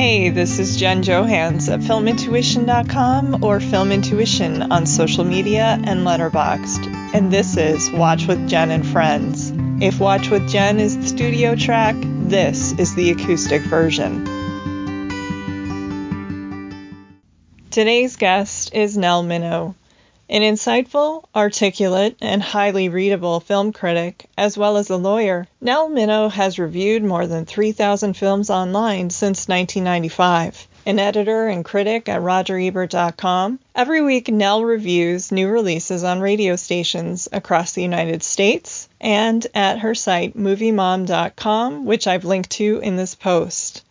[0.00, 6.86] Hey, this is Jen Johans at filmintuition.com or filmintuition on social media and Letterboxd.
[7.12, 9.52] And this is Watch with Jen and Friends.
[9.84, 14.24] If Watch with Jen is the studio track, this is the acoustic version.
[17.70, 19.74] Today's guest is Nell Minow.
[20.32, 26.30] An insightful, articulate, and highly readable film critic, as well as a lawyer, Nell Minow
[26.30, 30.68] has reviewed more than 3,000 films online since 1995.
[30.86, 37.26] An editor and critic at RogerEbert.com, every week Nell reviews new releases on radio stations
[37.32, 43.16] across the United States and at her site MovieMom.com, which I've linked to in this
[43.16, 43.82] post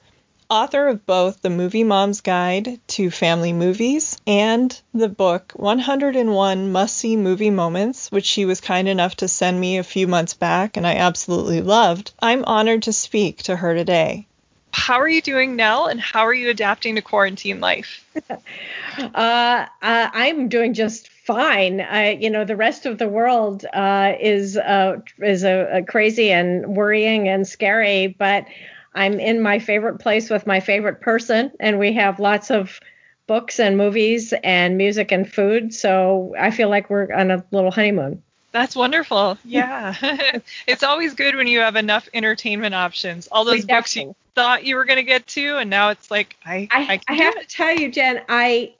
[0.49, 6.95] author of both The Movie Mom's Guide to Family Movies and the book 101 Must
[6.95, 10.75] See Movie Moments, which she was kind enough to send me a few months back
[10.75, 12.13] and I absolutely loved.
[12.19, 14.25] I'm honored to speak to her today.
[14.71, 18.05] How are you doing, Nell, and how are you adapting to quarantine life?
[18.29, 21.81] uh, uh, I'm doing just fine.
[21.81, 26.31] I, you know, the rest of the world uh, is uh, is a, a crazy
[26.31, 28.45] and worrying and scary, but
[28.93, 32.79] I'm in my favorite place with my favorite person, and we have lots of
[33.27, 35.73] books and movies and music and food.
[35.73, 38.23] So I feel like we're on a little honeymoon.
[38.51, 39.37] That's wonderful.
[39.45, 39.95] Yeah.
[40.67, 43.27] it's always good when you have enough entertainment options.
[43.27, 46.37] All those books you thought you were going to get to, and now it's like,
[46.43, 47.47] I, I, I, I have it.
[47.47, 48.73] to tell you, Jen, I,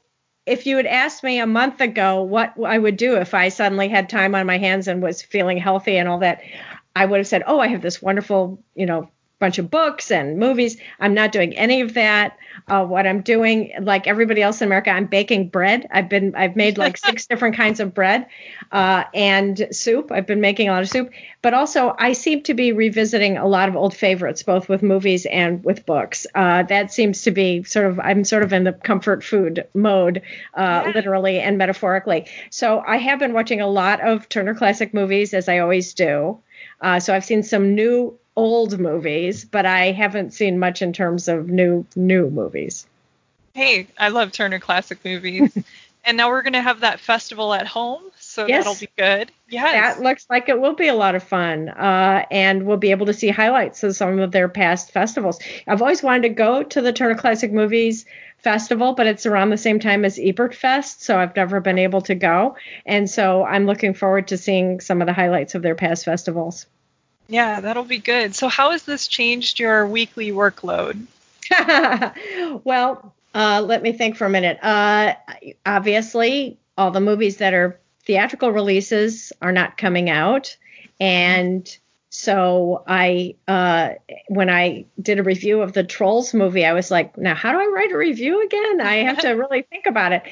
[0.47, 3.87] if you had asked me a month ago what I would do if I suddenly
[3.87, 6.41] had time on my hands and was feeling healthy and all that,
[6.95, 10.37] I would have said, oh, I have this wonderful, you know, bunch of books and
[10.37, 10.77] movies.
[10.99, 12.37] I'm not doing any of that.
[12.67, 15.87] Uh, what I'm doing, like everybody else in America, I'm baking bread.
[15.91, 18.27] I've been I've made like six different kinds of bread
[18.71, 20.11] uh, and soup.
[20.11, 23.47] I've been making a lot of soup, but also I seem to be revisiting a
[23.47, 26.27] lot of old favorites, both with movies and with books.
[26.35, 30.21] Uh, that seems to be sort of I'm sort of in the comfort food mode,
[30.53, 30.91] uh, yeah.
[30.93, 32.27] literally and metaphorically.
[32.49, 36.39] So I have been watching a lot of Turner Classic Movies as I always do.
[36.81, 41.27] Uh, so I've seen some new old movies, but I haven't seen much in terms
[41.27, 42.87] of new new movies.
[43.53, 45.57] Hey, I love Turner Classic Movies.
[46.05, 48.63] and now we're going to have that festival at home, so yes.
[48.63, 49.31] that'll be good.
[49.49, 49.97] Yes.
[49.97, 51.69] That looks like it will be a lot of fun.
[51.69, 55.39] Uh, and we'll be able to see highlights of some of their past festivals.
[55.67, 58.05] I've always wanted to go to the Turner Classic Movies
[58.37, 62.01] festival, but it's around the same time as Ebert Fest, so I've never been able
[62.01, 62.55] to go.
[62.85, 66.65] And so I'm looking forward to seeing some of the highlights of their past festivals.
[67.29, 68.35] Yeah, that'll be good.
[68.35, 71.05] So, how has this changed your weekly workload?
[72.63, 74.57] well, uh, let me think for a minute.
[74.63, 75.13] Uh,
[75.63, 80.57] obviously, all the movies that are theatrical releases are not coming out,
[80.99, 81.77] and
[82.09, 83.91] so I, uh,
[84.29, 87.59] when I did a review of the Trolls movie, I was like, now how do
[87.59, 88.81] I write a review again?
[88.81, 90.23] I have to really think about it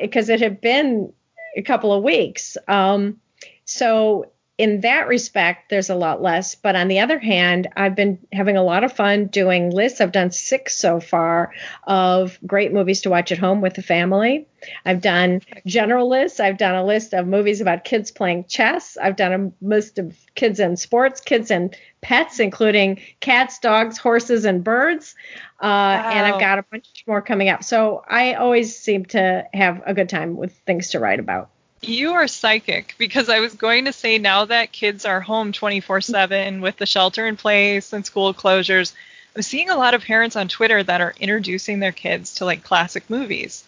[0.00, 1.12] because uh, it had been
[1.56, 2.56] a couple of weeks.
[2.68, 3.20] Um,
[3.64, 6.54] so in that respect, there's a lot less.
[6.54, 10.00] But on the other hand, I've been having a lot of fun doing lists.
[10.00, 11.52] I've done six so far
[11.84, 14.46] of great movies to watch at home with the family.
[14.86, 16.38] I've done general lists.
[16.38, 18.96] I've done a list of movies about kids playing chess.
[18.96, 24.44] I've done a list of kids and sports, kids and pets, including cats, dogs, horses,
[24.44, 25.16] and birds.
[25.60, 26.10] Uh, wow.
[26.12, 27.64] And I've got a bunch more coming up.
[27.64, 31.50] So I always seem to have a good time with things to write about.
[31.86, 36.00] You are psychic because I was going to say now that kids are home 24
[36.00, 38.94] 7 with the shelter in place and school closures,
[39.36, 42.62] I'm seeing a lot of parents on Twitter that are introducing their kids to like
[42.62, 43.64] classic movies.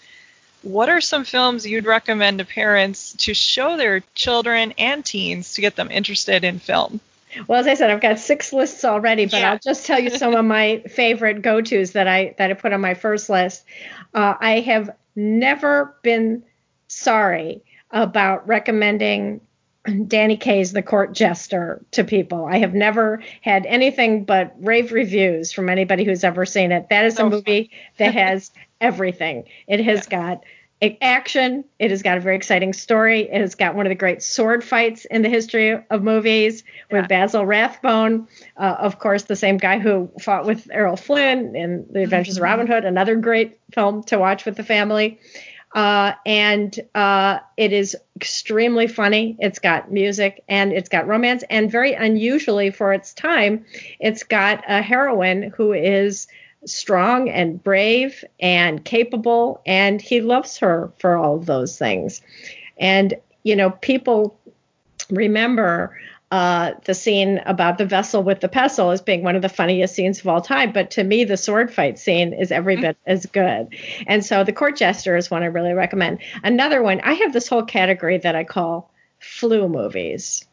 [0.62, 5.60] What are some films you'd recommend to parents to show their children and teens to
[5.60, 7.00] get them interested in film?
[7.47, 9.50] Well, as I said, I've got six lists already, but yeah.
[9.53, 12.81] I'll just tell you some of my favorite go-tos that I that I put on
[12.81, 13.62] my first list.
[14.15, 16.44] Uh, I have never been
[16.88, 17.62] sorry
[18.03, 19.41] about recommending
[20.07, 22.45] Danny Kaye's The Court Jester to people.
[22.45, 26.89] I have never had anything but rave reviews from anybody who's ever seen it.
[26.91, 28.51] That is a movie that has
[28.81, 29.45] everything.
[29.66, 30.43] It has got
[31.01, 31.65] action.
[31.78, 33.22] It has got a very exciting story.
[33.22, 37.04] It has got one of the great sword fights in the history of movies with
[37.04, 37.07] yeah.
[37.07, 38.28] Basil Rathbone,
[38.59, 42.45] uh, of course, the same guy who fought with Errol Flynn in The Adventures mm-hmm.
[42.45, 45.19] of Robin Hood, another great film to watch with the family.
[45.77, 49.37] Uh, and uh, it is extremely funny.
[49.41, 53.63] It's got music and it's got romance, and very unusually for its time,
[54.01, 56.28] it's got a heroine who is
[56.65, 62.22] strong and brave and capable, and he loves her for all of those things.
[62.79, 63.13] And
[63.43, 64.41] you know, people
[65.11, 65.95] remember
[66.33, 69.95] uh, the scene about the vessel with the pestle as being one of the funniest
[69.95, 70.73] scenes of all time.
[70.73, 72.83] But to me, the sword fight scene is every mm-hmm.
[72.83, 73.75] bit as good.
[74.07, 76.19] And so the court jester is one I really recommend.
[76.43, 78.91] Another one, I have this whole category that I call
[79.21, 80.45] flu movies.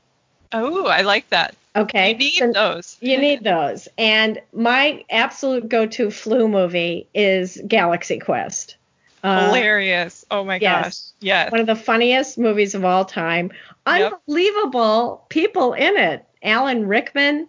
[0.52, 1.56] Oh, I like that.
[1.76, 2.12] Okay.
[2.12, 2.98] You need so those.
[3.02, 3.88] you need those.
[3.98, 8.78] And my absolute go to flu movie is Galaxy Quest.
[9.24, 10.26] Uh, Hilarious.
[10.30, 10.84] Oh my yes.
[10.84, 11.18] gosh.
[11.22, 11.52] Yes.
[11.52, 13.52] One of the funniest movies of all time.
[13.86, 15.30] Unbelievable yep.
[15.30, 16.26] people in it.
[16.44, 17.48] Alan Rickman.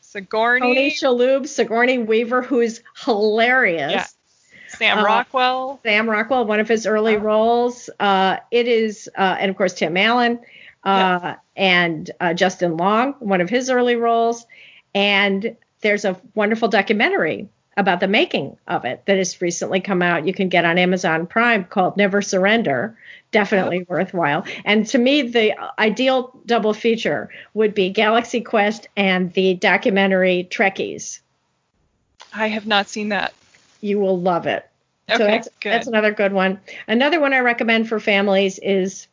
[0.00, 0.60] Sigourney.
[0.60, 3.92] Tony Shalhoub, Sigourney Weaver, who's hilarious.
[3.92, 4.06] Yeah.
[4.68, 5.78] Sam uh, Rockwell.
[5.84, 7.20] Sam Rockwell, one of his early oh.
[7.20, 7.88] roles.
[8.00, 10.40] Uh, it is, uh, and of course, Tim Allen
[10.82, 14.46] uh, and uh, Justin Long, one of his early roles.
[14.92, 20.26] And there's a wonderful documentary about the making of it that has recently come out.
[20.26, 22.96] You can get on Amazon Prime called Never Surrender.
[23.30, 23.86] Definitely oh.
[23.88, 24.44] worthwhile.
[24.64, 31.20] And to me, the ideal double feature would be Galaxy Quest and the documentary Trekkies.
[32.34, 33.32] I have not seen that.
[33.80, 34.68] You will love it.
[35.08, 35.72] Okay, so that's, good.
[35.72, 36.60] that's another good one.
[36.86, 39.06] Another one I recommend for families is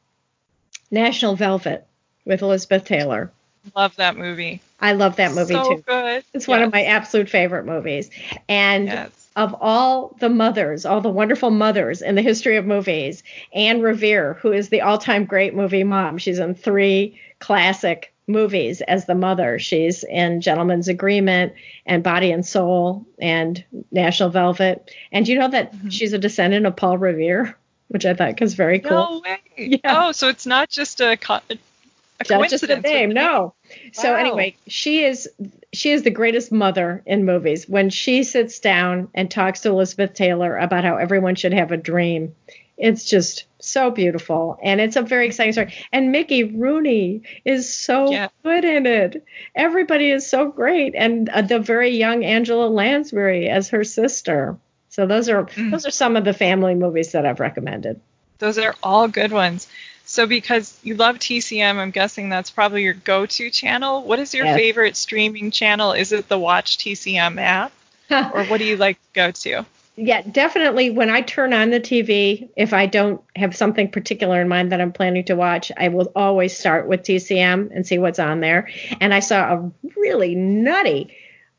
[0.92, 1.86] National Velvet
[2.26, 3.32] with Elizabeth Taylor.
[3.76, 4.62] Love that movie.
[4.80, 5.84] I love that movie so too.
[5.88, 6.24] good.
[6.34, 6.48] It's yes.
[6.48, 8.10] one of my absolute favorite movies.
[8.48, 9.30] And yes.
[9.36, 14.36] of all the mothers, all the wonderful mothers in the history of movies, Anne Revere,
[14.36, 16.18] who is the all-time great movie mom.
[16.18, 19.58] She's in three classic movies as the mother.
[19.58, 21.54] She's in Gentleman's Agreement
[21.86, 24.92] and Body and Soul and National Velvet.
[25.12, 25.90] And you know that mm-hmm.
[25.90, 27.58] she's a descendant of Paul Revere,
[27.88, 28.92] which I thought was very cool.
[28.92, 29.40] No way.
[29.84, 30.08] Yeah.
[30.08, 33.10] Oh, so it's not just a, co- a just a name.
[33.10, 33.56] No.
[33.94, 35.30] So anyway, she is
[35.74, 37.68] she is the greatest mother in movies.
[37.68, 41.78] When she sits down and talks to Elizabeth Taylor about how everyone should have a
[41.78, 42.36] dream,
[42.78, 45.74] it's just so beautiful and it's a very exciting story.
[45.92, 48.28] And Mickey Rooney is so yeah.
[48.44, 49.26] good in it.
[49.56, 54.58] Everybody is so great, and uh, the very young Angela Lansbury as her sister.
[54.90, 55.72] So those are mm.
[55.72, 58.00] those are some of the family movies that I've recommended.
[58.40, 59.68] Those are all good ones.
[60.08, 64.04] So because you love TCM, I'm guessing that's probably your go-to channel.
[64.04, 64.56] What is your yes.
[64.56, 65.92] favorite streaming channel?
[65.92, 67.74] Is it the Watch TCM app?
[68.10, 69.66] or what do you like to go to?
[69.98, 70.92] Yeah, definitely.
[70.92, 74.80] When I turn on the TV, if I don't have something particular in mind that
[74.80, 78.70] I'm planning to watch, I will always start with TCM and see what's on there.
[79.02, 81.14] And I saw a really nutty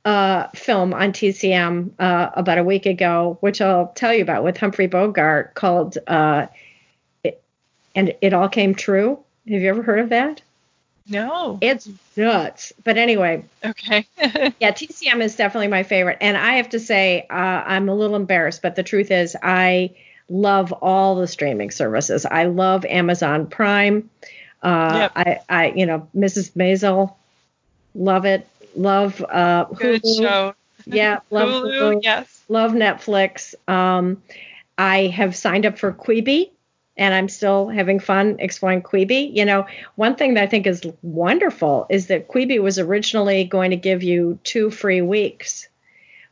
[0.06, 4.56] uh, film on TCM uh, about a week ago, which I'll tell you about with
[4.56, 6.46] Humphrey Bogart called uh,
[7.98, 9.18] and it all came true.
[9.48, 10.40] Have you ever heard of that?
[11.08, 11.58] No.
[11.60, 12.72] It's nuts.
[12.84, 13.44] But anyway.
[13.64, 14.06] Okay.
[14.60, 16.18] yeah, TCM is definitely my favorite.
[16.20, 19.90] And I have to say, uh, I'm a little embarrassed, but the truth is, I
[20.28, 22.24] love all the streaming services.
[22.24, 24.08] I love Amazon Prime.
[24.62, 25.12] Uh, yep.
[25.16, 26.52] I, I, you know, Mrs.
[26.52, 27.16] Maisel,
[27.96, 28.46] love it.
[28.76, 30.20] Love uh, Good Hulu.
[30.20, 30.54] show.
[30.86, 32.00] Yeah, love Hulu, Hulu.
[32.04, 32.44] Yes.
[32.48, 33.56] Love Netflix.
[33.68, 34.22] Um,
[34.76, 36.50] I have signed up for Quibi
[36.98, 39.34] and I'm still having fun exploring Quibi.
[39.34, 43.70] You know, one thing that I think is wonderful is that Quibi was originally going
[43.70, 45.68] to give you two free weeks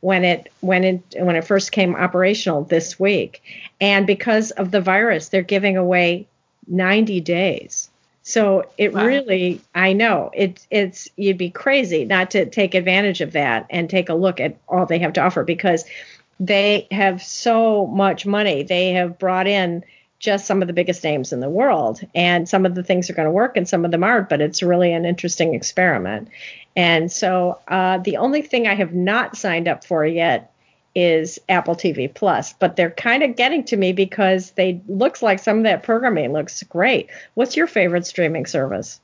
[0.01, 3.41] when it when it when it first came operational this week,
[3.81, 6.27] and because of the virus, they're giving away
[6.67, 7.89] 90 days.
[8.21, 9.05] So it wow.
[9.05, 13.89] really, I know it, it's you'd be crazy not to take advantage of that and
[13.89, 15.85] take a look at all they have to offer because
[16.39, 18.63] they have so much money.
[18.63, 19.83] They have brought in
[20.19, 22.01] just some of the biggest names in the world.
[22.15, 24.41] And some of the things are going to work and some of them aren't, but
[24.41, 26.29] it's really an interesting experiment.
[26.75, 30.53] And so uh, the only thing I have not signed up for yet
[30.95, 35.37] is Apple TV Plus, but they're kind of getting to me because they looks like
[35.37, 37.09] some of that programming looks great.
[37.35, 38.99] What's your favorite streaming service?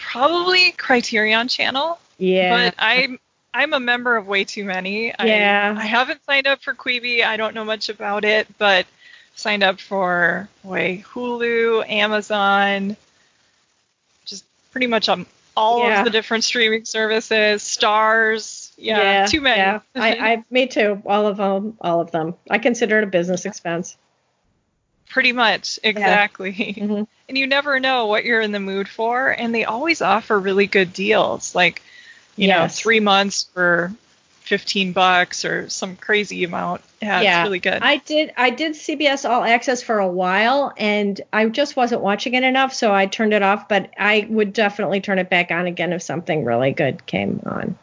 [0.00, 1.98] Probably Criterion Channel.
[2.18, 2.70] Yeah.
[2.70, 3.20] But I'm
[3.54, 5.14] I'm a member of way too many.
[5.22, 5.74] Yeah.
[5.76, 7.24] I, I haven't signed up for Quibi.
[7.24, 8.84] I don't know much about it, but
[9.36, 12.96] signed up for boy, Hulu, Amazon,
[14.24, 15.26] just pretty much on
[15.56, 16.00] all yeah.
[16.00, 18.72] of the different streaming services, stars.
[18.76, 19.58] Yeah, yeah too many.
[19.58, 21.00] Yeah, I, I, me too.
[21.06, 22.34] All of them, all of them.
[22.50, 23.96] I consider it a business expense.
[25.08, 26.50] Pretty much, exactly.
[26.50, 26.84] Yeah.
[26.84, 27.02] Mm-hmm.
[27.28, 30.68] And you never know what you're in the mood for, and they always offer really
[30.68, 31.82] good deals, like
[32.36, 32.56] you yes.
[32.56, 33.92] know, three months for
[34.46, 36.80] 15 bucks or some crazy amount.
[37.02, 37.82] Yeah, yeah, it's really good.
[37.82, 42.34] I did I did CBS All Access for a while and I just wasn't watching
[42.34, 45.66] it enough so I turned it off, but I would definitely turn it back on
[45.66, 47.76] again if something really good came on.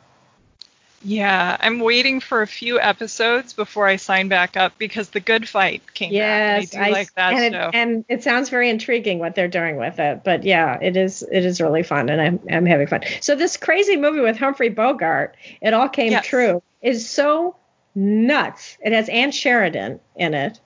[1.03, 5.47] Yeah, I'm waiting for a few episodes before I sign back up because the Good
[5.49, 6.73] Fight came yes, back.
[6.73, 7.67] And I do I, like that and show.
[7.67, 10.23] It, and it sounds very intriguing what they're doing with it.
[10.23, 13.01] But yeah, it is it is really fun, and I'm I'm having fun.
[13.19, 16.25] So this crazy movie with Humphrey Bogart, it all came Yes.
[16.25, 17.57] true, is so
[17.95, 18.77] nuts.
[18.81, 20.59] It has Ann Sheridan in it,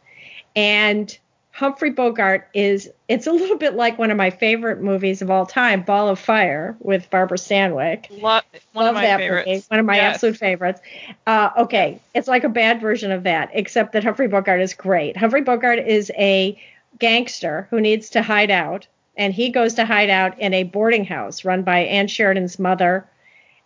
[0.56, 1.17] and
[1.57, 5.47] Humphrey Bogart is it's a little bit like one of my favorite movies of all
[5.47, 8.21] time, Ball of Fire with Barbara Stanwyck.
[8.21, 8.43] Love
[8.75, 9.47] of my that favorites.
[9.47, 9.63] movie.
[9.69, 10.13] One of my Yes.
[10.15, 10.81] absolute favorites.
[11.25, 15.17] Uh, okay, it's like a bad version of that, except that Humphrey Bogart is great.
[15.17, 16.61] Humphrey Bogart is a
[16.99, 18.85] gangster who needs to hide out,
[19.17, 23.03] and he goes to hide out in a boarding house run by Ann Sheridan's mother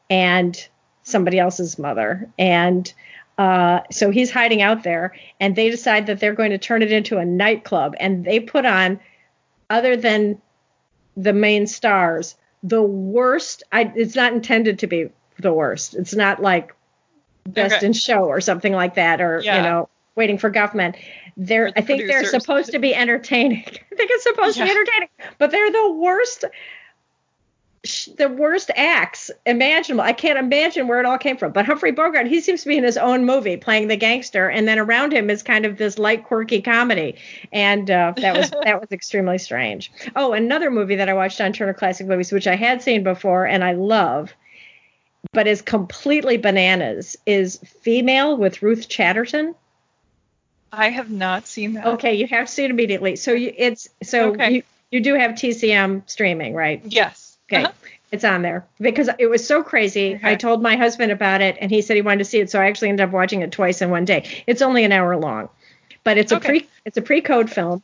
[0.10, 0.65] and
[1.03, 2.29] somebody else's mother.
[2.39, 2.93] And
[3.41, 6.91] uh, so he's hiding out there, and they decide that they're going to turn it
[6.91, 9.00] into a nightclub, and they put on,
[9.67, 10.39] other than
[11.17, 13.63] the main stars, the worst.
[13.71, 15.95] I, it's not intended to be the worst.
[15.95, 16.75] It's not like
[17.48, 17.86] Best Okay.
[17.88, 19.57] in Show or something like that, or Yeah.
[19.57, 20.93] you know, Waiting for Guffman.
[21.36, 23.63] They're, the I think they're supposed to be entertaining.
[23.65, 26.45] I think it's supposed to be entertaining, but they're the worst.
[28.18, 30.03] The worst acts imaginable.
[30.03, 31.51] I can't imagine where it all came from.
[31.51, 34.68] But Humphrey Bogart, he seems to be in his own movie playing the gangster, and
[34.68, 37.15] then around him is kind of this light, quirky comedy,
[37.51, 39.91] and uh, that was that was extremely strange.
[40.15, 43.46] Oh, another movie that I watched on Turner Classic Movies, which I had seen before
[43.46, 44.34] and I love,
[45.34, 49.56] but is completely bananas, is Female with Ruth Chatterton.
[50.72, 51.86] I have not seen that.
[51.86, 53.15] Okay, you have to see it immediately.
[53.15, 54.51] So you, it's so Okay.
[54.51, 56.82] you you do have TCM streaming, right?
[56.86, 57.38] Yes.
[57.51, 57.63] Okay.
[57.63, 57.72] Uh-huh.
[58.12, 60.15] It's on there because it was so crazy.
[60.15, 60.32] Okay.
[60.32, 62.60] I told my husband about it and he said he wanted to see it, so
[62.60, 64.27] I actually ended up watching it twice in one day.
[64.48, 65.48] It's only an hour long.
[66.03, 67.84] But it's a pre it's a pre-code film.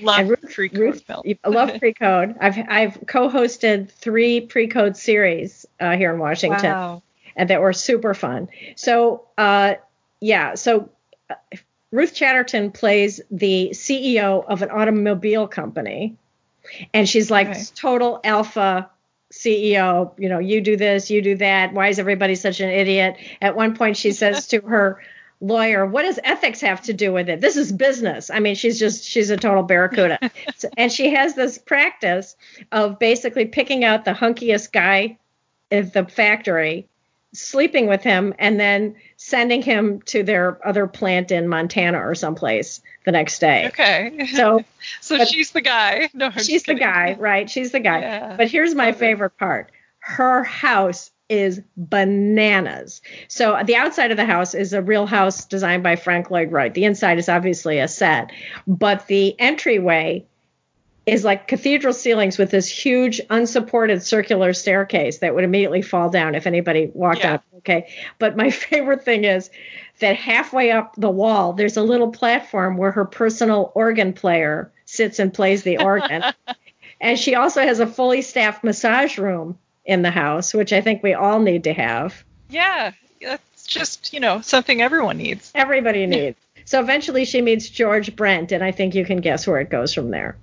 [0.00, 1.22] Love Ruth- free code film.
[1.42, 2.36] I love pre-code.
[2.40, 7.02] I've I've co-hosted three pre-code series uh, here in Washington Wow.
[7.34, 8.48] and that were super fun.
[8.76, 9.74] So, uh,
[10.20, 10.90] yeah, so
[11.30, 11.34] uh,
[11.90, 16.14] Ruth Chatterton plays the CEO of an automobile company,
[16.92, 17.62] and she's like Okay.
[17.74, 18.90] total alpha
[19.32, 20.12] CEO.
[20.18, 21.72] You know, you do this, you do that.
[21.72, 23.16] Why is everybody such an idiot?
[23.40, 25.02] At one point, she says to her
[25.40, 27.40] lawyer, "What does ethics have to do with it?
[27.40, 30.18] This is business." I mean, she's just she's a total barracuda,
[30.56, 32.36] so, and she has this practice
[32.72, 35.18] of basically picking out the hunkiest guy
[35.70, 36.88] at the factory
[37.32, 42.80] sleeping with him and then sending him to their other plant in Montana or someplace
[43.04, 43.66] the next day.
[43.68, 44.26] Okay.
[44.34, 44.64] So
[45.00, 46.10] so she's the guy.
[46.14, 47.48] No, I'm she's the guy, right?
[47.48, 48.00] She's the guy.
[48.00, 48.36] Yeah.
[48.36, 48.98] But here's my Love it.
[48.98, 49.70] favorite part.
[50.00, 53.02] Her house is bananas.
[53.28, 56.72] So the outside of the house is a real house designed by Frank Lloyd Wright.
[56.72, 58.30] The inside is obviously a set,
[58.66, 60.24] but the entryway
[61.08, 66.34] is like cathedral ceilings with this huge unsupported circular staircase that would immediately fall down
[66.34, 67.34] if anybody walked Yeah.
[67.34, 67.44] up.
[67.58, 67.88] Okay.
[68.18, 69.50] But my favorite thing is
[70.00, 75.18] that halfway up the wall, there's a little platform where her personal organ player sits
[75.18, 76.22] and plays the organ.
[77.00, 81.02] and she also has a fully staffed massage room in the house, which I think
[81.02, 82.22] we all need to have.
[82.50, 82.92] Yeah.
[83.20, 85.50] That's just, you know, something everyone needs.
[85.54, 86.36] Everybody needs.
[86.66, 89.94] So eventually she meets George Brent, and I think you can guess where it goes
[89.94, 90.36] from there.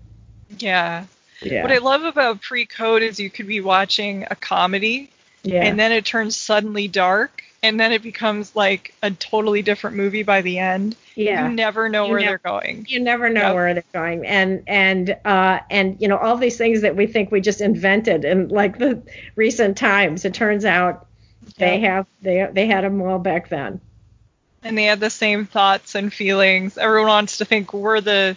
[0.57, 1.05] Yeah.
[1.41, 1.61] Yeah.
[1.63, 5.09] What I love about pre-code is you could be watching a comedy
[5.43, 5.63] yeah.
[5.65, 10.23] and then it turns suddenly dark and then it becomes like a totally different movie
[10.23, 10.95] by the end.
[11.15, 11.47] yeah.
[11.47, 12.85] You never know You where never- they're going.
[12.87, 13.53] you never know Yep.
[13.55, 17.31] where they're going and and uh and you know all these things that we think
[17.31, 19.01] we just invented in like the
[19.35, 21.05] recent times it turns out
[21.57, 23.81] they have they they had them well back then
[24.63, 26.77] And they had the same thoughts and feelings.
[26.77, 28.35] Everyone wants to think we're the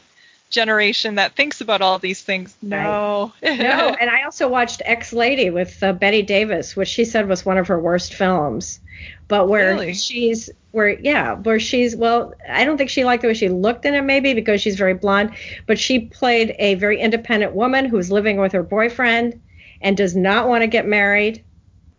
[0.50, 2.57] generation that thinks about all these things.
[2.62, 3.33] No.
[3.43, 3.49] no
[4.00, 7.59] and i also watched ex lady with uh, bette davis which she said was one
[7.59, 8.81] of her worst films
[9.28, 9.95] but where Really?
[9.95, 13.85] she's where yeah where she's well i don't think she liked the way she looked
[13.85, 15.35] in it maybe because she's very blonde
[15.67, 19.38] but she played a very independent woman who's living with her boyfriend
[19.83, 21.45] and does not want to get married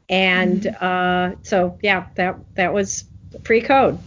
[0.10, 3.04] and uh so yeah that that was
[3.44, 3.98] pre-code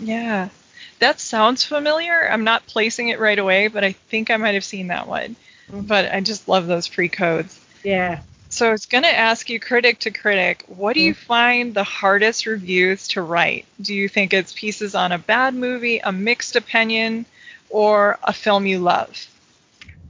[0.00, 0.48] Yeah.
[0.98, 2.28] That sounds familiar.
[2.28, 5.36] I'm not placing it right away, but I think I might have seen that one.
[5.70, 5.82] Mm-hmm.
[5.82, 7.60] But I just love those pre-codes.
[7.82, 11.26] yeah So I was going to ask you, critic to critic, what do you mm-hmm.
[11.26, 13.66] find the hardest reviews to write?
[13.80, 17.26] Do you think it's pieces on a bad movie, a mixed opinion,
[17.70, 19.28] or a film you love?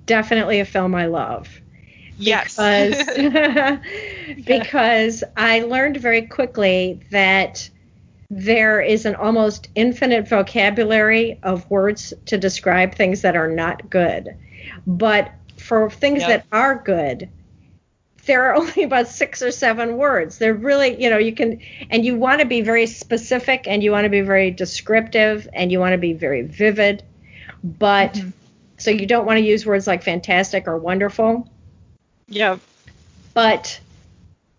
[0.07, 1.49] definitely a film i love
[2.17, 2.57] Yes.
[2.57, 3.79] because
[4.45, 7.69] because I learned very quickly that
[8.37, 14.37] there is an almost infinite vocabulary of words to describe things that are not good.
[14.89, 17.29] But for things that are good,
[18.27, 20.39] there are only about six or seven words.
[20.39, 21.61] They're really, you know, you can,
[21.91, 25.71] and you want to be very specific and you want to be very descriptive and
[25.71, 27.05] you want to be very vivid,
[27.63, 28.31] but mm-hmm.
[28.79, 31.49] so you don't want to use words like fantastic or wonderful.
[32.27, 32.59] Yeah.
[33.33, 33.79] But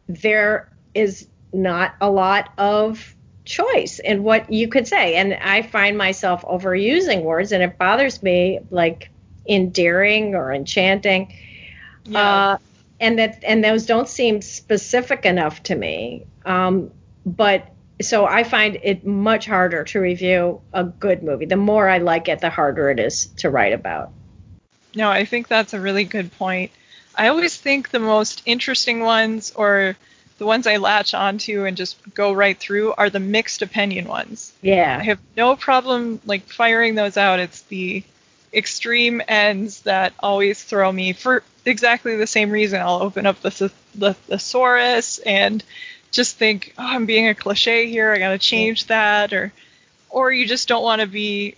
[0.08, 3.15] there is not a lot of
[3.46, 5.16] choice in what you could say.
[5.16, 9.10] And I find myself overusing words and it bothers me like
[9.48, 11.34] endearing or enchanting.
[12.06, 12.20] Yeah.
[12.20, 12.58] Uh,
[13.00, 16.26] and that and those don't seem specific enough to me.
[16.46, 16.92] Um,
[17.26, 17.72] but
[18.02, 21.46] so I find it much harder to review a good movie.
[21.46, 24.12] The more I like it, the harder it is to write about.
[24.96, 26.72] No, I think that's a really good point.
[27.16, 29.96] I always think the most interesting ones or
[30.38, 34.52] the ones I latch onto and just go right through are the mixed opinion ones.
[34.62, 34.98] Yeah.
[35.00, 37.40] I have no problem like firing those out.
[37.40, 38.04] It's the
[38.54, 42.82] extreme ends that always throw me for exactly the same reason.
[42.82, 45.64] I'll open up the, the thesaurus and
[46.12, 48.12] just think, oh, I'm being a cliche here.
[48.12, 49.52] I got to change that, or,
[50.10, 51.56] or you just don't want to be,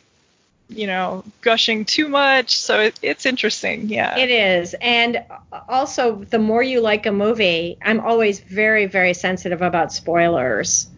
[0.69, 2.57] you know, gushing too much.
[2.57, 3.89] So it, it's interesting.
[3.89, 4.17] Yeah.
[4.17, 5.23] It is, and
[5.69, 10.89] also the more you like a movie, I'm always very, very sensitive about spoilers.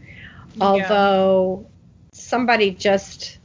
[0.55, 0.63] Yeah.
[0.63, 1.67] Although
[2.11, 3.37] somebody just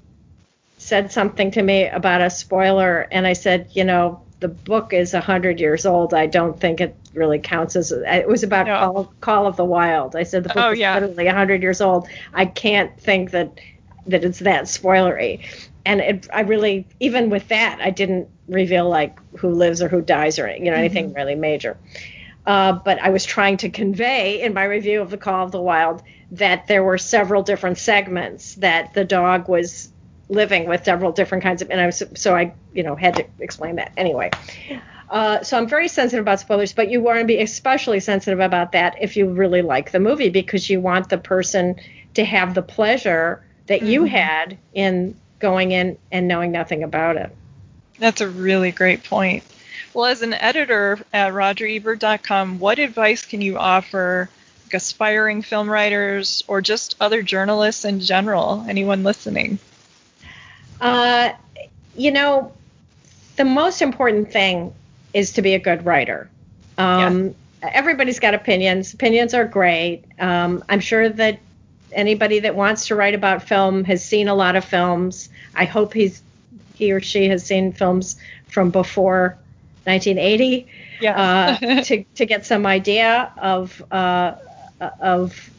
[0.78, 5.12] said something to me about a spoiler, and I said, you know, the book is
[5.12, 6.12] 100 years old.
[6.12, 8.78] I don't think it really counts as it was about no.
[8.78, 10.16] Call, Call, of the Wild.
[10.16, 10.98] I said the book oh, is yeah.
[10.98, 12.08] literally 100 years old.
[12.34, 13.58] I can't think that
[14.06, 15.46] that it's that spoilery.
[15.86, 20.02] And it, I really, even with that, I didn't reveal like who lives or who
[20.02, 21.16] dies or you know anything mm-hmm.
[21.16, 21.76] really major.
[22.46, 25.60] Uh, but I was trying to convey in my review of the Call of the
[25.60, 29.90] Wild that there were several different segments that the dog was
[30.28, 33.26] living with several different kinds of, and I was so I you know had to
[33.40, 34.30] explain that anyway.
[35.10, 38.72] Uh, so I'm very sensitive about spoilers, but you want to be especially sensitive about
[38.72, 41.76] that if you really like the movie because you want the person
[42.14, 43.90] to have the pleasure that mm-hmm.
[43.90, 47.30] you had in going in and knowing nothing about it.
[47.98, 49.44] That's a really great point.
[49.92, 54.30] Well, as an editor at RogerEbert.com, what advice can you offer
[54.72, 58.64] aspiring film writers or just other journalists in general?
[58.66, 59.58] Anyone listening?
[60.80, 61.32] Uh,
[61.94, 62.50] you know,
[63.36, 64.72] the most important thing
[65.12, 66.30] is to be a good writer.
[66.78, 67.70] Um, yeah.
[67.70, 68.94] Everybody's got opinions.
[68.94, 70.04] Opinions are great.
[70.18, 71.38] Um, I'm sure that
[71.94, 75.28] anybody that wants to write about film has seen a lot of films.
[75.54, 76.22] I hope he's
[76.74, 78.16] he or she has seen films
[78.48, 79.38] from before
[79.84, 80.66] 1980
[81.00, 81.58] yeah.
[81.60, 84.34] uh, to to get some idea of uh,
[85.00, 85.50] of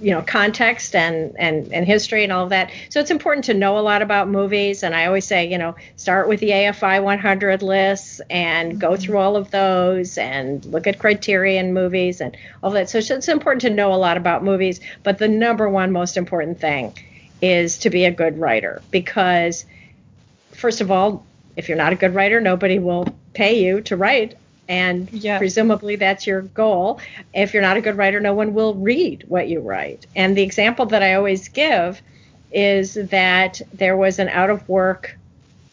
[0.00, 3.54] you know context and, and and history and all of that so it's important to
[3.54, 7.02] know a lot about movies and i always say you know start with the afi
[7.02, 9.02] 100 lists and go mm-hmm.
[9.02, 13.60] through all of those and look at criterion movies and all that so it's important
[13.60, 16.94] to know a lot about movies but the number one most important thing
[17.40, 19.64] is to be a good writer because
[20.52, 21.26] first of all
[21.56, 24.36] if you're not a good writer nobody will pay you to write
[24.68, 25.38] and yeah.
[25.38, 27.00] presumably that's your goal.
[27.34, 30.06] If you're not a good writer, no one will read what you write.
[30.16, 32.00] And the example that I always give
[32.52, 35.16] is that there was an out of work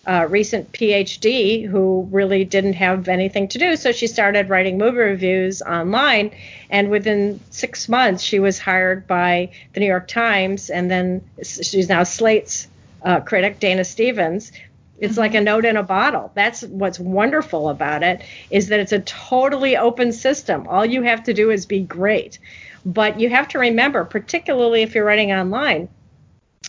[0.08, 3.76] uh, recent PhD who really didn't have anything to do.
[3.76, 6.32] So she started writing movie reviews online.
[6.70, 10.70] And within six months, she was hired by the New York Times.
[10.70, 12.68] And then she's now Slate's
[13.04, 14.52] uh, critic, Dana Stevens,
[15.00, 16.32] it's like a note in a bottle.
[16.36, 20.68] That's what's wonderful about it is that it's a totally open system.
[20.68, 22.40] All you have to do is be great.
[22.86, 25.90] But you have to remember, particularly if you're writing online,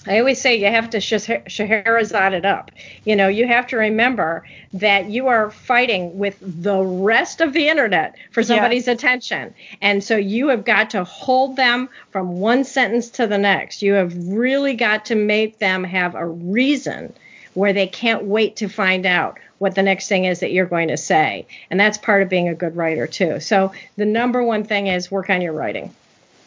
[0.06, 2.70] I always say you have to Scheherazade it up.
[3.04, 7.68] You know, you have to remember that you are fighting with the rest of the
[7.68, 8.94] internet for somebody's yes.
[8.94, 9.54] attention.
[9.82, 13.82] And so you have got to hold them from one sentence to the next.
[13.82, 17.12] You have really got to make them have a reason
[17.54, 20.88] where they can't wait to find out what the next thing is that you're going
[20.88, 21.46] to say.
[21.70, 23.40] And that's part of being a good writer, too.
[23.40, 25.94] So the number one thing is work on your writing.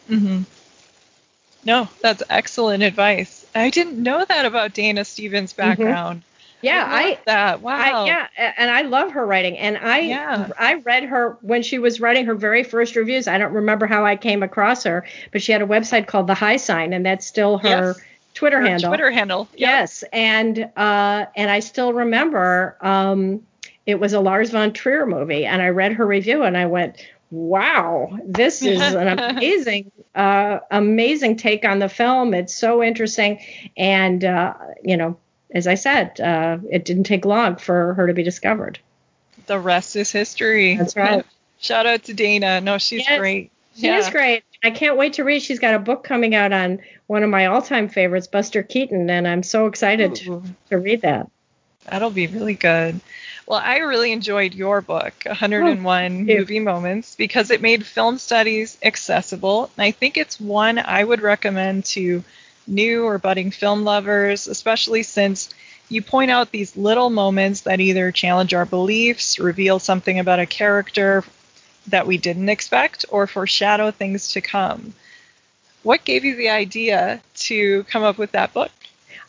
[0.08, 0.42] Mm-hmm.
[1.64, 3.46] No, that's excellent advice.
[3.54, 5.62] I didn't know that about Dana Stevens' mm-hmm.
[5.62, 6.20] background.
[6.20, 6.28] Mm-hmm.
[6.62, 7.60] Yeah, I, I that.
[7.60, 8.04] Wow.
[8.04, 9.58] I, yeah, and I love her writing.
[9.58, 10.48] And I yeah.
[10.58, 13.28] I read her when she was writing her very first reviews.
[13.28, 16.34] I don't remember how I came across her, but she had a website called The
[16.34, 18.00] High Sign, and that's still her yes
[18.34, 18.90] Twitter Her handle.
[18.90, 19.48] Twitter handle.
[19.52, 19.60] Yep.
[19.60, 23.42] Yes, and uh, and I still remember um,
[23.86, 26.96] it was a Lars von Trier movie, and I read her review, and I went,
[27.30, 32.34] "Wow, this is an amazing, uh, amazing take on the film.
[32.34, 33.40] It's so interesting."
[33.76, 35.16] And uh, you know,
[35.52, 38.78] as I said, uh, it didn't take long for her to be discovered.
[39.46, 40.76] The rest is history.
[40.76, 41.24] That's right.
[41.60, 42.60] Shout out to Dana.
[42.60, 43.18] No, she's Yes.
[43.18, 43.50] great.
[43.76, 44.44] She is great.
[44.64, 45.42] I can't wait to read.
[45.42, 49.28] She's got a book coming out on one of my all-time favorites, Buster Keaton, and
[49.28, 51.28] I'm so excited to, to read that.
[51.90, 53.00] that'll be really good.
[53.46, 56.38] Well, I really enjoyed your book, 101 you.
[56.38, 59.70] Movie Moments, because it made film studies accessible.
[59.76, 62.24] And I think it's one I would recommend to
[62.66, 65.50] new or budding film lovers, especially since
[65.90, 70.46] you point out these little moments that either challenge our beliefs, reveal something about a
[70.46, 71.22] character
[71.88, 74.94] that we didn't expect, or foreshadow things to come.
[75.82, 78.72] What gave you the idea to come up with that book?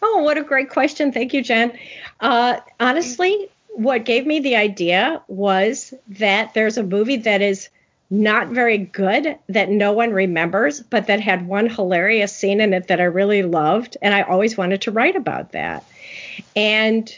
[0.01, 1.11] Oh, what a great question.
[1.11, 1.77] Thank you, Jen.
[2.19, 7.69] Uh, honestly, what gave me the idea was that there's a movie that is
[8.09, 12.87] not very good that no one remembers, but that had one hilarious scene in it
[12.87, 13.97] that I really loved.
[14.01, 15.83] And I always wanted to write about that.
[16.55, 17.11] And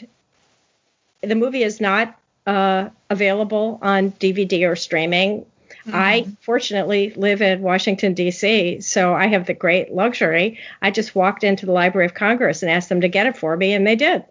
[1.22, 2.18] the movie is not
[2.48, 5.44] uh, available on DVD or streaming.
[5.90, 10.58] I fortunately live in Washington, D.C., so I have the great luxury.
[10.82, 13.56] I just walked into the Library of Congress and asked them to get it for
[13.56, 14.22] me, and they did.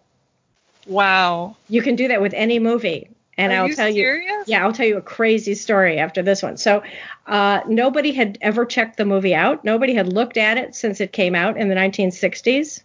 [0.86, 1.56] Wow.
[1.68, 3.08] You can do that with any movie.
[3.36, 6.42] And Are I'll you tell you, yeah, I'll tell you a crazy story after this
[6.44, 6.56] one.
[6.58, 6.82] So,
[7.26, 9.64] uh, nobody had ever checked the movie out.
[9.64, 12.82] Nobody had looked at it since it came out in the 1960s,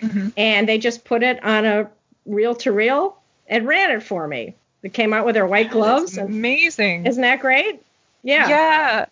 [0.00, 0.32] Mhm.
[0.38, 1.90] and they just put it on a
[2.24, 4.54] reel to reel and ran it for me.
[4.82, 7.06] They came out with their white gloves, That's and amazing.
[7.06, 7.80] isn't that great?
[8.22, 9.06] Yeah, yeah.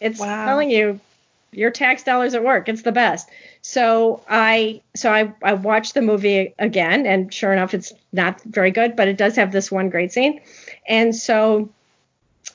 [0.00, 0.44] it's Wow.
[0.44, 1.00] telling you
[1.52, 2.68] your tax dollars at work.
[2.68, 3.28] It's the best.
[3.62, 8.70] So I so I, I watched the movie again, and sure enough, it's not very
[8.70, 10.40] good, but it does have this one great scene.
[10.86, 11.70] And so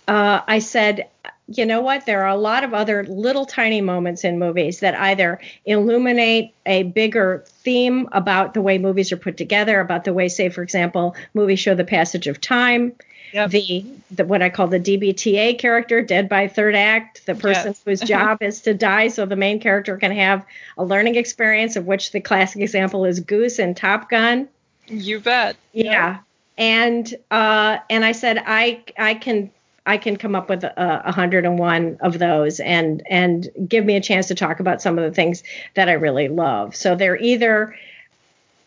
[0.08, 1.10] uh, I said,
[1.48, 2.06] you know what?
[2.06, 6.84] There are a lot of other little tiny moments in movies that either illuminate a
[6.84, 11.16] bigger theme about the way movies are put together, about the way, say, for example,
[11.34, 12.94] movies show the passage of time.
[13.34, 13.50] Yep.
[13.50, 17.82] The, the what I call the DBTA character, dead by third act, the person Yes.
[17.84, 20.46] whose job is to die so the main character can have
[20.78, 24.48] a learning experience, of which the classic example is Goose and Top Gun.
[24.88, 25.56] You bet.
[25.72, 26.20] Yeah.
[26.60, 29.50] And uh, and I said I I can
[29.86, 33.86] I can come up with a, a hundred and one of those and and give
[33.86, 35.44] me a chance to talk about some of the things
[35.76, 36.76] that I really love.
[36.76, 37.76] So they're either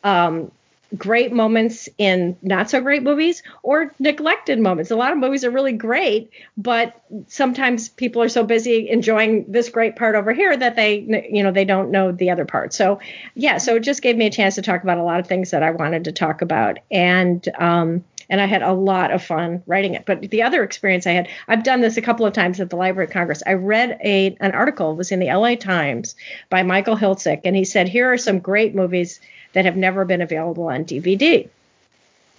[0.04, 0.52] um,
[0.96, 4.90] great moments in not so great movies or neglected moments.
[4.90, 9.68] A lot of movies are really great, but sometimes people are so busy enjoying this
[9.68, 10.98] great part over here that they
[11.30, 12.74] you know they don't know the other part.
[12.74, 13.00] So
[13.34, 15.50] yeah, so it just gave me a chance to talk about a lot of things
[15.50, 19.62] that I wanted to talk about and um and I had a lot of fun
[19.66, 20.04] writing it.
[20.06, 22.76] But the other experience I had, I've done this a couple of times at the
[22.76, 23.42] Library of Congress.
[23.46, 26.16] I read a an article it was in the LA Times
[26.50, 29.20] by Michael Hiltzik, and he said here are some great movies
[29.52, 31.48] that have never been available on DVD.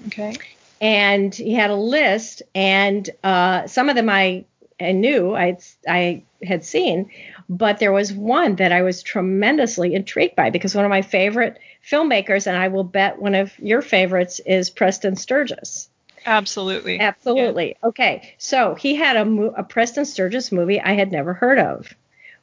[0.07, 0.35] Okay.
[0.79, 4.45] And he had a list, and uh, some of them I
[4.79, 7.09] I knew I I had seen,
[7.49, 11.57] but there was one that I was tremendously intrigued by because one of my favorite
[11.89, 15.89] filmmakers, and I will bet one of your favorites, is Preston Sturges.
[16.25, 16.99] Absolutely.
[16.99, 17.77] Absolutely.
[17.83, 18.35] Okay.
[18.37, 21.93] So he had a, mo- a Preston Sturges movie I had never heard of,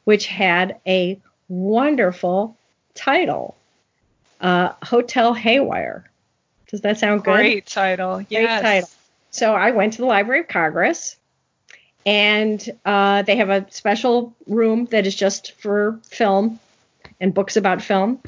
[0.05, 2.57] which had a wonderful
[2.95, 3.57] title
[4.41, 6.11] uh, Hotel Haywire.
[6.71, 7.37] Does that sound good?
[7.37, 8.23] Great title.
[8.29, 8.89] Great title.
[9.31, 11.17] So I went to the Library of Congress,
[12.07, 16.59] and uh, they have a special room that is just for film
[17.21, 18.21] and books about film.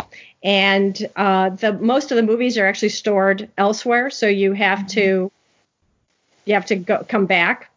[0.43, 5.31] And uh, the most of the movies are actually stored elsewhere, so you have to
[6.45, 7.71] you have to go come back.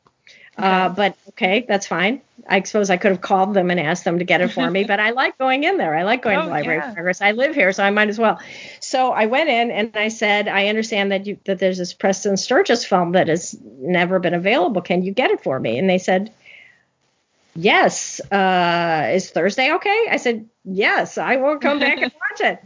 [0.57, 2.21] Uh, but okay, that's fine.
[2.47, 4.83] I suppose I could have called them and asked them to get it for me,
[4.87, 5.95] but I like going in there.
[5.95, 6.89] I like going to Oh, the Library yeah.
[6.89, 7.21] of Congress.
[7.21, 8.39] I live here, so I might as well.
[8.79, 12.37] So I went in and I said, I understand that you that there's this Preston
[12.37, 14.81] Sturges film that has never been available.
[14.81, 15.77] Can you get it for me?
[15.77, 16.33] And they said,
[17.55, 18.19] Yes.
[18.31, 20.07] Uh, is Thursday okay?
[20.09, 21.17] I said, Yes.
[21.17, 22.59] I will come back and watch it.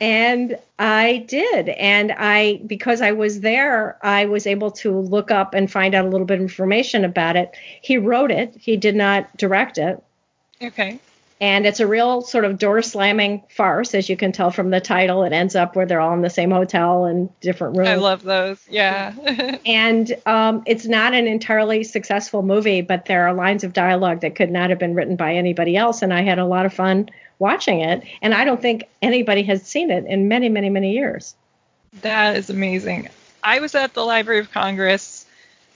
[0.00, 1.68] And I did.
[1.68, 6.04] And I, because I was there, I was able to look up and find out
[6.04, 7.56] a little bit of information about it.
[7.80, 10.02] He wrote it, he did not direct it.
[10.60, 10.98] Okay.
[11.44, 14.80] And it's a real sort of door slamming farce, as you can tell from the
[14.80, 15.24] title.
[15.24, 17.90] It ends up where they're all in the same hotel and different rooms.
[17.90, 18.66] I love those.
[18.66, 19.12] Yeah.
[19.66, 24.36] and um, it's not an entirely successful movie, but there are lines of dialogue that
[24.36, 26.00] could not have been written by anybody else.
[26.00, 28.04] And I had a lot of fun watching it.
[28.22, 31.34] And I don't think anybody has seen it in many, many, many years.
[32.00, 33.10] that is amazing.
[33.42, 35.26] I was at the Library of Congress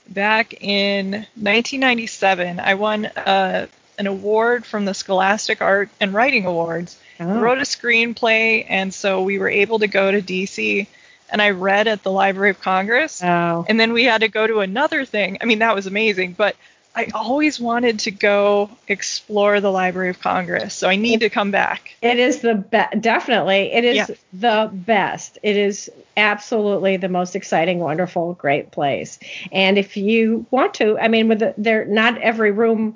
[0.09, 2.59] back in 1997.
[2.59, 3.67] I won uh,
[3.99, 6.97] an award from the Scholastic Art and Writing Awards.
[7.21, 7.25] Oh.
[7.41, 10.87] wrote a screenplay, and so we were able to go to DC
[11.29, 13.21] and I read at the Library of Congress.
[13.23, 13.65] Oh.
[13.67, 15.37] And then we had to go to another thing.
[15.41, 16.55] I mean, that was amazing, but
[16.95, 21.51] I always wanted to go explore the Library of Congress, so I need to come
[21.51, 21.95] back.
[22.01, 22.99] It is the best.
[23.01, 24.05] Definitely, it is Yeah.
[24.33, 25.37] the best.
[25.43, 29.19] It is absolutely the most exciting, wonderful, great place.
[29.51, 32.95] And if you want to, I mean, with the, there, not every room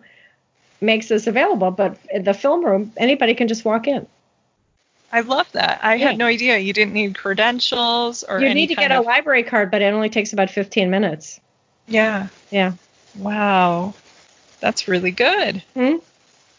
[0.83, 4.05] makes this available, but the film room, anybody can just walk in.
[5.11, 5.79] I love that.
[5.83, 6.07] I Yeah.
[6.07, 9.69] had no idea you didn't need credentials or You need to get a library card,
[9.71, 11.39] but it only takes about 15 minutes.
[11.87, 12.27] Yeah.
[12.49, 12.73] Yeah.
[13.17, 13.93] Wow.
[14.59, 15.61] That's really good.
[15.75, 15.97] Hmm?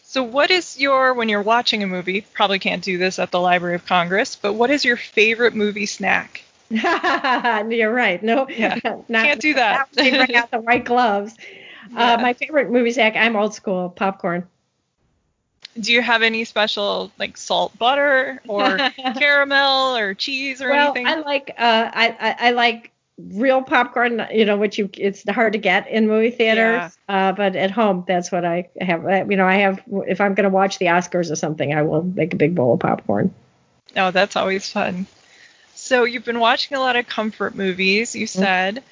[0.05, 3.41] So what is your when you're watching a movie, probably can't do this at the
[3.41, 6.43] Library of Congress, but what is your favorite movie snack?
[6.71, 8.23] You're right.
[8.23, 8.79] No, Yeah.
[9.09, 9.89] not, Can't do that.
[9.95, 11.35] when bring out the white gloves.
[11.91, 12.15] Yeah.
[12.15, 14.47] Uh, my favorite movie snack, I'm old school, popcorn.
[15.79, 18.79] Do you have any special like salt butter or
[19.19, 21.07] caramel or cheese or well, anything?
[21.07, 24.25] I like uh, I, I I like real popcorn.
[24.33, 26.97] You know, which you it's hard to get in movie theaters.
[27.09, 29.05] Uh, but at home, that's what I have.
[29.05, 31.83] Uh, You know, I have if I'm going to watch the Oscars or something, I
[31.83, 33.35] will make a big bowl of popcorn.
[33.97, 35.07] Oh, that's always fun.
[35.75, 38.83] So you've been watching a lot of comfort movies, you said.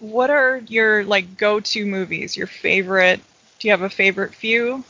[0.00, 2.36] What are your like go-to movies?
[2.36, 3.20] Your favorite?
[3.58, 4.82] Do you have a favorite few?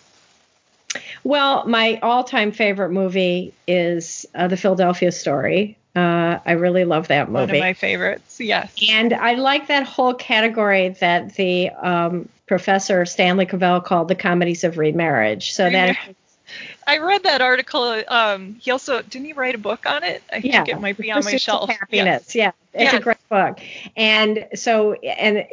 [1.22, 5.76] Well, my all-time favorite movie is uh, The Philadelphia Story.
[5.94, 7.40] Uh, I really love that movie.
[7.40, 8.40] One of my favorites.
[8.40, 8.76] Yes.
[8.88, 14.64] And I like that whole category that the um, professor Stanley Cavell called the comedies
[14.64, 15.52] of remarriage.
[15.52, 15.96] So that
[16.86, 18.02] I read that article.
[18.08, 20.22] Um, he also didn't he write a book on it?
[20.32, 21.70] I yeah, think it might be on my shelf.
[21.70, 22.34] Happiness.
[22.34, 23.60] Yeah, it's a great book.
[23.96, 25.44] And so and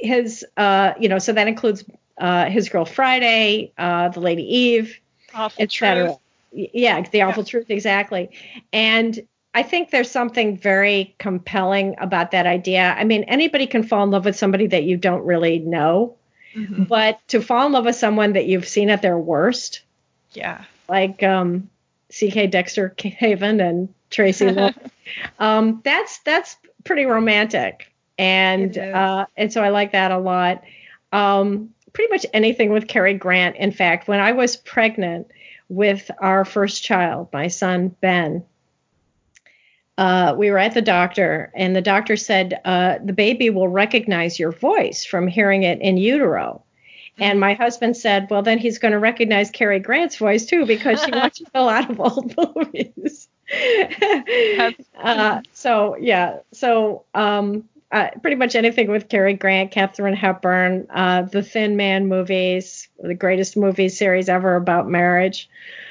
[0.00, 1.84] his uh, you know so that includes
[2.18, 4.98] uh, his girl Friday, uh, the Lady Eve,
[5.34, 6.16] Awful etc.
[6.52, 8.30] Yeah, the awful truth exactly.
[8.72, 12.94] And I think there's something very compelling about that idea.
[12.96, 16.16] I mean, anybody can fall in love with somebody that you don't really know,
[16.54, 16.88] Mhm.
[16.88, 19.80] but to fall in love with someone that you've seen at their worst,
[20.38, 20.64] Yeah.
[20.88, 21.68] like um,
[22.10, 22.46] C.K.
[22.46, 24.56] Dexter Haven and Tracy
[25.38, 30.62] um, that's that's pretty romantic, and uh, and so I like that a lot.
[31.12, 33.56] Um, pretty much anything with Cary Grant.
[33.56, 35.26] In fact, when I was pregnant
[35.68, 38.44] with our first child, my son Ben,
[39.98, 44.38] uh, we were at the doctor, and the doctor said uh, the baby will recognize
[44.38, 46.62] your voice from hearing it in utero.
[47.18, 51.02] And my husband said, well, then he's going to recognize Cary Grant's voice too because
[51.02, 53.28] she watches a lot of old movies.
[55.02, 56.38] uh, so, yeah.
[56.52, 62.06] So, um, uh, pretty much anything with Cary Grant, Katharine Hepburn, uh, the Thin Man
[62.06, 65.48] movies, the greatest movie series ever about marriage.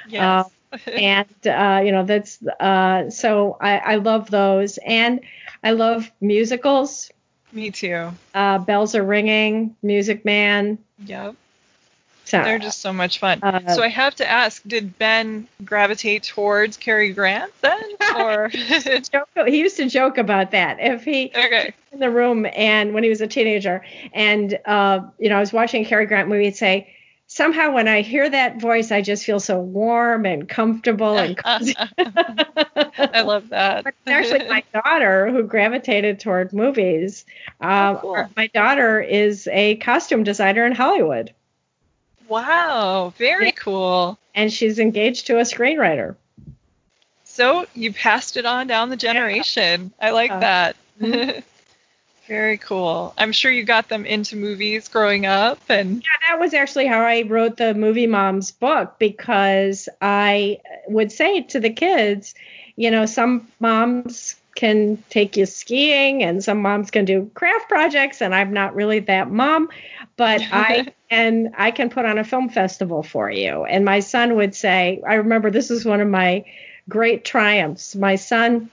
[0.07, 0.49] Yes.
[0.85, 4.77] and, uh, you know, that's uh, so I, I love those.
[4.85, 5.21] And
[5.63, 7.09] I love musicals.
[7.51, 8.11] Me too.
[8.33, 10.77] Uh, Bells Are Ringing, Music Man.
[11.05, 11.35] Yep.
[12.25, 13.39] So, They're just so much fun.
[13.41, 17.81] Uh, so I have to ask, did Ben gravitate towards Cary Grant then?
[18.17, 21.73] Or he used to joke about that if he Okay.
[21.93, 23.81] in the room and when he was a teenager
[24.13, 26.93] and uh, you know I was watching a Cary Grant movie he'd say
[27.37, 31.75] somehow when I hear that voice I just feel so warm and comfortable and cozy.
[31.99, 33.83] I love that.
[33.85, 37.25] But actually my daughter who gravitated toward movies.
[37.61, 38.29] Um, Oh, cool.
[38.35, 41.33] My daughter is a costume designer in Hollywood
[42.27, 43.51] Wow, very Yeah.
[43.51, 44.19] cool.
[44.35, 46.15] and she's engaged to a screenwriter.
[47.23, 49.93] So you passed it on down the generation.
[50.01, 50.75] I like Uh, that.
[52.27, 53.13] very cool.
[53.17, 57.01] I'm sure you got them into movies growing up and Yeah, that was actually how
[57.01, 62.35] I wrote the Movie Moms book because I would say to the kids,
[62.75, 68.21] you know, some moms can take you skiing and some moms can do craft projects
[68.21, 69.69] and I'm not really that mom,
[70.15, 73.63] but I and I can put on a film festival for you.
[73.63, 76.43] And my son would say, I remember this is one of my
[76.89, 77.95] great triumphs.
[77.95, 78.69] My son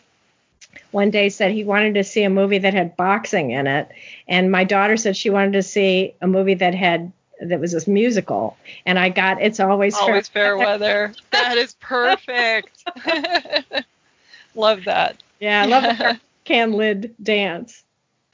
[0.90, 3.88] one day said he wanted to see a movie that had boxing in it
[4.28, 7.90] and my daughter said she wanted to see a movie that had that was a
[7.90, 11.12] musical and i got it's always, always fair weather.
[11.32, 12.84] That is perfect.
[14.54, 15.22] love that.
[15.40, 17.82] yeah i love the can lid dance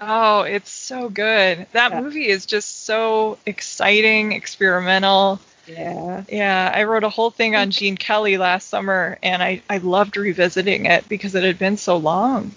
[0.03, 1.67] Oh, it's so good.
[1.73, 2.01] That Yeah.
[2.01, 5.39] movie is just so exciting, experimental.
[5.67, 9.79] Yeah Yeah, I wrote a whole thing on Gene Kelly last summer, and I, I
[9.79, 12.53] loved revisiting it because it had been so long.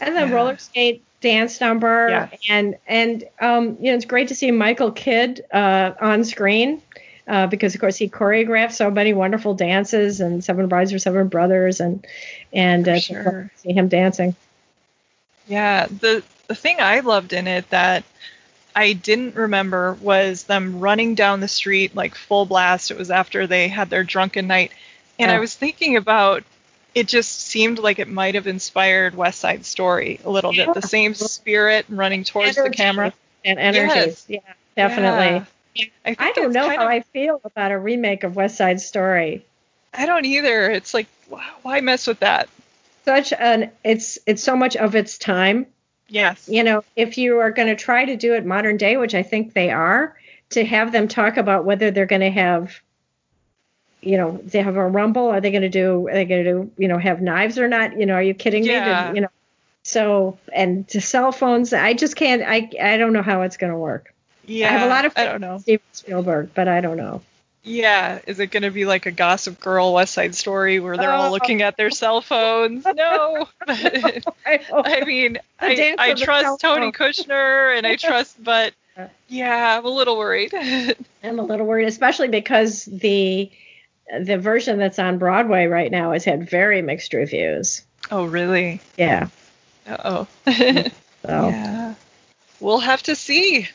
[0.00, 0.32] and the Yeah.
[0.32, 2.28] roller skate dance number Yeah.
[2.50, 6.82] and and um you know it's great to see michael kidd uh on screen
[7.26, 11.26] uh, because of course he choreographed so many wonderful dances and Seven Brides for Seven
[11.28, 12.06] Brothers and
[12.52, 13.50] and uh, sure.
[13.56, 14.36] see him dancing.
[15.48, 18.04] Yeah, the the thing I loved in it that
[18.76, 22.90] I didn't remember was them running down the street like full blast.
[22.92, 24.70] It was after they had their drunken night.
[25.18, 25.40] And I Oh.
[25.40, 26.44] was thinking about
[26.94, 30.72] it just seemed like it might have inspired West Side Story a little bit.
[30.74, 33.12] The same spirit running towards the camera.
[33.44, 34.24] and energies.
[34.28, 34.42] Yes.
[34.44, 35.46] Yeah, definitely.
[35.74, 35.84] Yeah.
[36.04, 39.44] I, I don't know how of- I feel about a remake of West Side Story.
[39.94, 40.70] I don't either.
[40.70, 41.06] It's like
[41.62, 42.48] why mess with that?
[43.04, 45.66] Such an it's it's so much of its time.
[46.08, 46.48] Yes.
[46.48, 49.22] You know, if you are going to try to do it modern day, which I
[49.22, 50.16] think they are,
[50.50, 52.80] to have them talk about whether they're going to have
[54.06, 56.52] you know, they have a rumble, are they going to do are they going to
[56.52, 57.98] do, you know, have knives or not?
[57.98, 58.70] You know, are you kidding me?
[58.70, 59.08] Yeah.
[59.08, 59.28] Did- you know.
[59.82, 63.72] So, and to cell phones, I just can't I I don't know how it's going
[63.72, 64.12] to work.
[64.44, 64.68] Yeah.
[64.68, 65.58] I have a lot of I don't know.
[65.58, 67.22] Steven Spielberg, but I don't know.
[67.68, 71.10] Yeah, is it going to be like a Gossip Girl West Side Story where they're
[71.10, 71.32] all Oh.
[71.32, 72.84] looking at their cell phones?
[72.94, 73.48] No.
[73.66, 76.92] But, I I mean, I, I of the cell trust Tony.
[76.92, 78.72] Kushner and I trust, but
[79.28, 80.54] yeah, I'm a little worried.
[80.54, 83.50] I'm a little worried, especially because the
[84.20, 87.82] the version that's on Broadway right now has had very mixed reviews.
[88.12, 88.80] oh, really?
[88.96, 89.26] Yeah.
[89.88, 90.26] Uh oh.
[90.46, 90.52] So
[91.24, 91.94] Yeah.
[92.60, 93.68] We'll have to see.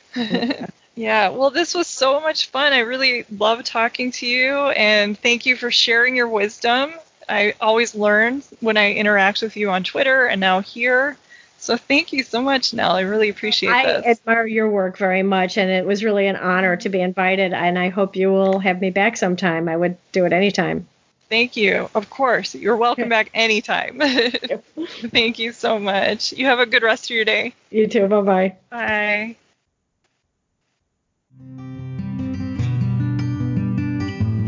[1.02, 1.30] Yeah.
[1.30, 2.74] Well, this was so much fun.
[2.74, 6.94] I really love talking to you and thank you for sharing your wisdom.
[7.28, 11.18] I always learn when I interact with you on Twitter and now here.
[11.58, 12.92] So thank you so much, Nell.
[12.92, 14.20] I really appreciate I this.
[14.20, 17.54] admire your work very much, and it was really an honor to be invited.
[17.54, 19.70] And I hope you will have me back sometime.
[19.70, 20.88] I would do it anytime.
[21.30, 21.90] Thank you.
[21.96, 22.54] Of course.
[22.54, 24.00] You're welcome back anytime.
[25.12, 26.34] Thank you so much.
[26.34, 27.54] You have a good rest of your day.
[27.72, 28.08] You too.
[28.08, 29.36] Bye bye bye.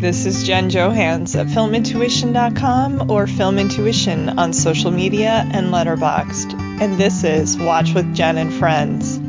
[0.04, 6.98] This is Jen Johans at filmintuition.com or Film Intuition on social media and Letterboxd, And
[6.98, 9.23] this is Watch with Jen and Friends.